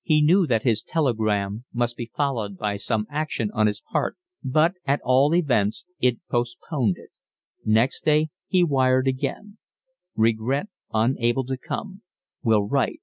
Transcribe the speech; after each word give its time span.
He 0.00 0.22
knew 0.22 0.46
that 0.46 0.62
his 0.62 0.82
telegram 0.82 1.66
must 1.70 1.98
be 1.98 2.10
followed 2.16 2.56
by 2.56 2.76
some 2.76 3.06
action 3.10 3.50
on 3.52 3.66
his 3.66 3.82
part, 3.82 4.16
but 4.42 4.72
at 4.86 5.02
all 5.04 5.34
events 5.34 5.84
it 6.00 6.16
postponed 6.30 6.96
it. 6.96 7.10
Next 7.62 8.02
day 8.02 8.30
he 8.48 8.64
wired 8.64 9.06
again. 9.06 9.58
Regret, 10.14 10.68
unable 10.94 11.44
to 11.44 11.58
come. 11.58 12.00
Will 12.42 12.62
write. 12.66 13.02